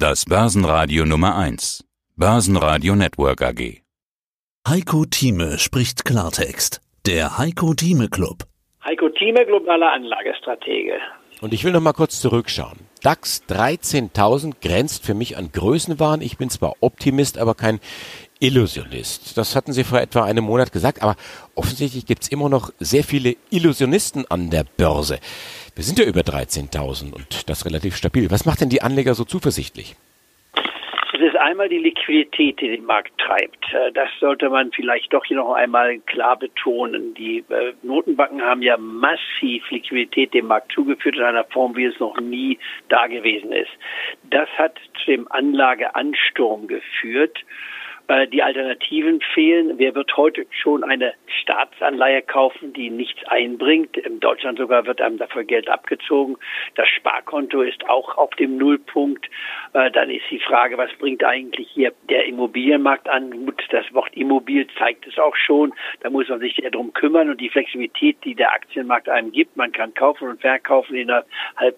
[0.00, 1.84] Das Börsenradio Nummer 1.
[2.14, 3.82] Börsenradio Network AG.
[4.68, 6.80] Heiko Thieme spricht Klartext.
[7.04, 8.44] Der Heiko Thieme Club.
[8.84, 11.00] Heiko Thieme, globaler Anlagestratege.
[11.40, 12.78] Und ich will noch mal kurz zurückschauen.
[13.02, 16.20] DAX 13.000 grenzt für mich an Größenwahn.
[16.20, 17.80] Ich bin zwar Optimist, aber kein
[18.40, 19.36] Illusionist.
[19.36, 21.16] Das hatten Sie vor etwa einem Monat gesagt, aber
[21.54, 25.18] offensichtlich gibt es immer noch sehr viele Illusionisten an der Börse.
[25.74, 28.30] Wir sind ja über 13.000 und das relativ stabil.
[28.30, 29.96] Was macht denn die Anleger so zuversichtlich?
[31.20, 33.72] Es ist einmal die Liquidität, die den Markt treibt.
[33.72, 37.14] Äh, das sollte man vielleicht doch hier noch einmal klar betonen.
[37.14, 41.98] Die äh, Notenbanken haben ja massiv Liquidität dem Markt zugeführt in einer Form, wie es
[41.98, 43.70] noch nie da gewesen ist.
[44.30, 47.38] Das hat zu dem Anlageansturm geführt.
[48.08, 49.74] Äh, die Alternativen fehlen.
[49.76, 51.12] Wer wird heute schon eine
[51.42, 53.98] Staatsanleihe kaufen, die nichts einbringt?
[53.98, 56.38] In Deutschland sogar wird einem dafür Geld abgezogen.
[56.74, 59.26] Das Sparkonto ist auch auf dem Nullpunkt.
[59.74, 63.52] Äh, dann ist die Frage, was bringt eigentlich hier der Immobilienmarkt an?
[63.70, 65.74] Das Wort Immobil zeigt es auch schon.
[66.00, 69.54] Da muss man sich ja drum kümmern und die Flexibilität, die der Aktienmarkt einem gibt.
[69.58, 71.26] Man kann kaufen und verkaufen innerhalb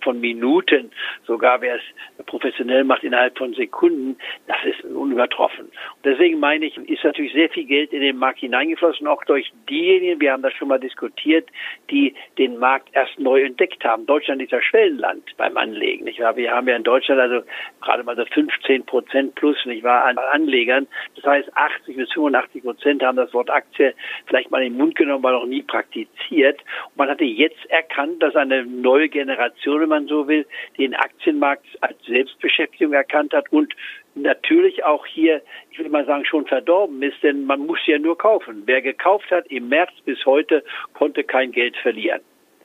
[0.05, 0.93] von Minuten.
[1.27, 4.17] Sogar wer es professionell macht, innerhalb von Sekunden.
[4.47, 5.67] Das ist unübertroffen.
[5.67, 9.51] Und deswegen meine ich, ist natürlich sehr viel Geld in den Markt hineingeflossen, auch durch
[9.71, 11.49] diejenigen, wir haben das schon mal diskutiert,
[11.91, 14.05] die den Markt erst neu entdeckt haben.
[14.05, 16.05] Deutschland ist ja Schwellenland beim Anlegen.
[16.05, 16.37] Nicht wahr?
[16.37, 17.43] Wir haben ja in Deutschland also
[17.81, 20.87] gerade mal so 15 Prozent plus, nicht wahr, an Anlegern.
[21.17, 23.95] Das heißt, 80 bis 85 Prozent haben das Wort Aktie
[24.27, 26.61] vielleicht mal in den Mund genommen, aber noch nie praktiziert.
[26.89, 30.47] Und man hatte jetzt erkannt, dass eine neue Generation, wenn man so will,
[30.77, 33.73] den Aktienmarkt als Selbstbeschäftigung erkannt hat und
[34.15, 38.17] natürlich auch hier, ich will mal sagen, schon verdorben ist, denn man muss ja nur
[38.19, 38.63] kaufen.
[38.67, 42.21] Wer gekauft hat im März bis heute, konnte kein Geld verlieren.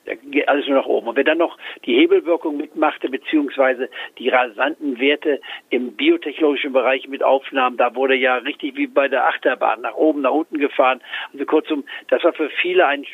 [0.06, 1.08] Da geht alles nur nach oben.
[1.08, 7.24] Und wer dann noch die Hebelwirkung mitmachte, beziehungsweise die rasanten Werte im biotechnologischen Bereich mit
[7.24, 11.02] aufnahm, da wurde ja richtig wie bei der Achterbahn nach oben, nach unten gefahren.
[11.34, 13.06] Also kurzum, das war für viele ein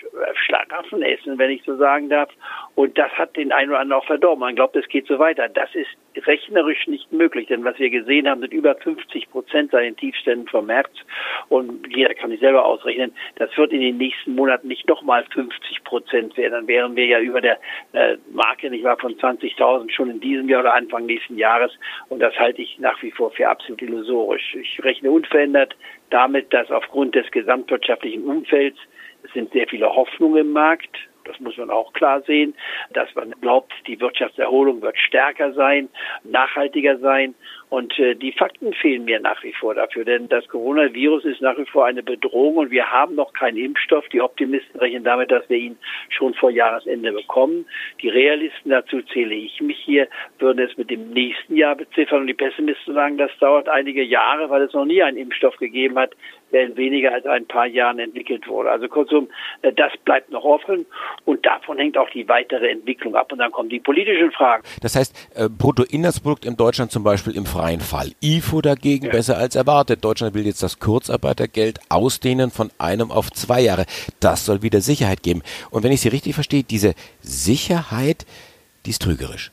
[0.46, 2.30] Schlaraffenessen, wenn ich so sagen darf.
[2.76, 4.42] Und das hat den einen oder anderen auch verdorben.
[4.42, 5.48] Man glaubt, es geht so weiter.
[5.50, 5.90] Das ist
[6.26, 10.66] rechnerisch nicht möglich, denn was wir gesehen haben, sind über 50 Prozent seinen Tiefständen vom
[10.66, 10.92] März.
[11.50, 15.84] Und jeder kann sich selber ausrechnen, das wird in den nächsten Monaten nicht nochmal 50
[15.84, 16.54] Prozent werden.
[16.54, 17.60] Dann wären wir ja über der
[17.94, 21.72] äh, Marke, nicht wahr, von 20.000 schon in diesem Jahr oder Anfang nächsten Jahres.
[22.10, 24.56] Und das halte ich nach wie vor für absolut illusorisch.
[24.56, 25.76] Ich rechne unverändert
[26.10, 28.80] damit, dass aufgrund des gesamtwirtschaftlichen Umfelds
[29.24, 32.56] es sind sehr viele Hoffnungen im Markt das muss man auch klar sehen,
[32.94, 35.88] dass man glaubt, die Wirtschaftserholung wird stärker sein,
[36.24, 37.36] nachhaltiger sein.
[37.72, 41.58] Und äh, die Fakten fehlen mir nach wie vor dafür, denn das Coronavirus ist nach
[41.58, 44.10] wie vor eine Bedrohung und wir haben noch keinen Impfstoff.
[44.10, 45.78] Die Optimisten rechnen damit, dass wir ihn
[46.10, 47.66] schon vor Jahresende bekommen.
[48.02, 50.10] Die Realisten, dazu zähle ich mich hier,
[50.40, 54.50] würden es mit dem nächsten Jahr beziffern und die Pessimisten sagen, das dauert einige Jahre,
[54.50, 56.12] weil es noch nie einen Impfstoff gegeben hat,
[56.52, 58.70] der in weniger als ein paar Jahren entwickelt wurde.
[58.70, 59.30] Also kurzum,
[59.62, 60.86] äh, das bleibt noch offen
[61.26, 63.32] und davon hängt auch die weitere Entwicklung ab.
[63.32, 64.64] Und dann kommen die politischen Fragen.
[64.82, 68.08] Das heißt, äh, Bruttoinlandsprodukt in Deutschland zum Beispiel im freien Fall.
[68.22, 69.12] IFO dagegen ja.
[69.12, 70.04] besser als erwartet.
[70.04, 73.86] Deutschland will jetzt das Kurzarbeitergeld ausdehnen von einem auf zwei Jahre.
[74.20, 75.44] Das soll wieder Sicherheit geben.
[75.70, 78.26] Und wenn ich Sie richtig verstehe, diese Sicherheit,
[78.86, 79.52] die ist trügerisch.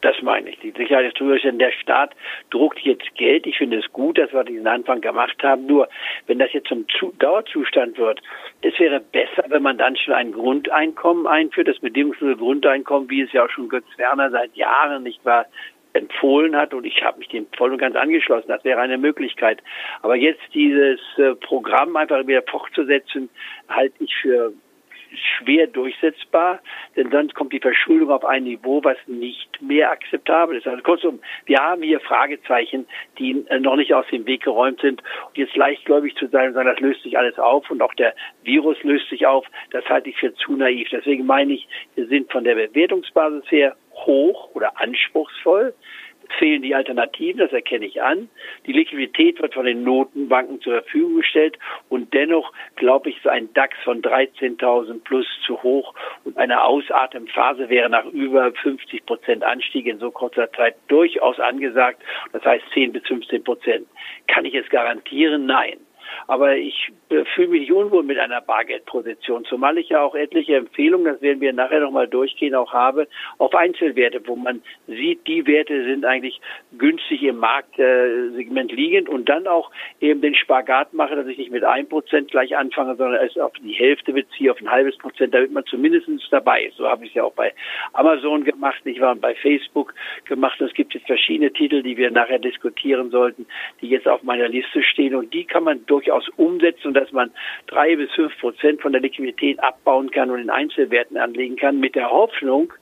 [0.00, 0.58] Das meine ich.
[0.58, 2.10] Die Sicherheit ist trügerisch, denn der Staat
[2.50, 3.46] druckt jetzt Geld.
[3.46, 5.66] Ich finde es gut, dass wir diesen Anfang gemacht haben.
[5.66, 5.88] Nur,
[6.26, 6.84] wenn das jetzt zum
[7.20, 8.20] Dauerzustand wird,
[8.62, 13.32] es wäre besser, wenn man dann schon ein Grundeinkommen einführt, das bedingungslose Grundeinkommen, wie es
[13.32, 15.46] ja auch schon Götz Werner seit Jahren nicht war,
[15.94, 18.48] empfohlen hat und ich habe mich dem voll und ganz angeschlossen.
[18.48, 19.62] Das wäre eine Möglichkeit.
[20.02, 23.30] Aber jetzt dieses äh, Programm einfach wieder fortzusetzen,
[23.68, 24.52] halte ich für
[25.38, 26.60] schwer durchsetzbar,
[26.96, 30.66] denn sonst kommt die Verschuldung auf ein Niveau, was nicht mehr akzeptabel ist.
[30.66, 32.86] Also kurzum, wir haben hier Fragezeichen,
[33.18, 35.02] die äh, noch nicht aus dem Weg geräumt sind.
[35.28, 38.14] Und jetzt leichtgläubig zu sein und sagen, das löst sich alles auf und auch der
[38.42, 40.88] Virus löst sich auf, das halte ich für zu naiv.
[40.90, 43.76] Deswegen meine ich, wir sind von der Bewertungsbasis her
[44.06, 45.74] hoch oder anspruchsvoll
[46.38, 48.28] fehlen die Alternativen, das erkenne ich an.
[48.66, 51.58] Die Liquidität wird von den Notenbanken zur Verfügung gestellt
[51.88, 55.94] und dennoch glaube ich, ist ein DAX von 13.000 plus zu hoch
[56.24, 62.02] und eine Ausatemphase wäre nach über 50 Prozent Anstieg in so kurzer Zeit durchaus angesagt.
[62.32, 63.86] Das heißt 10 bis 15 Prozent.
[64.26, 65.46] Kann ich es garantieren?
[65.46, 65.78] Nein.
[66.26, 71.12] Aber ich äh, fühle mich unwohl mit einer Bargeldposition, zumal ich ja auch etliche Empfehlungen,
[71.12, 75.84] das werden wir nachher nochmal durchgehen, auch habe, auf Einzelwerte, wo man sieht, die Werte
[75.84, 76.40] sind eigentlich
[76.78, 81.64] günstig im Marktsegment liegend und dann auch eben den Spagat mache, dass ich nicht mit
[81.64, 85.52] einem Prozent gleich anfange, sondern es auf die Hälfte beziehe, auf ein halbes Prozent, damit
[85.52, 86.76] man zumindest dabei ist.
[86.76, 87.52] So habe ich es ja auch bei
[87.92, 89.94] Amazon gemacht, ich war bei Facebook
[90.24, 90.60] gemacht.
[90.60, 93.46] Es gibt jetzt verschiedene Titel, die wir nachher diskutieren sollten,
[93.80, 97.30] die jetzt auf meiner Liste stehen und die kann man durchaus umsetzen, dass man
[97.66, 101.94] drei bis fünf Prozent von der Liquidität abbauen kann und in Einzelwerten anlegen kann, mit
[101.94, 102.72] der Hoffnung,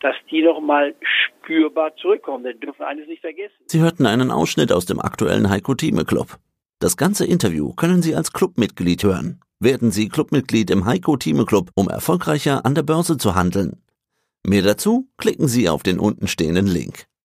[0.00, 2.44] dass die noch mal spürbar zurückkommen.
[2.44, 3.54] Denn dürfen eines nicht vergessen.
[3.66, 6.38] Sie hörten einen Ausschnitt aus dem aktuellen Heiko Thieme Club.
[6.80, 9.40] Das ganze Interview können Sie als Clubmitglied hören.
[9.60, 13.80] Werden Sie Clubmitglied im Heiko Thieme Club, um erfolgreicher an der Börse zu handeln.
[14.46, 17.06] Mehr dazu klicken Sie auf den untenstehenden Link.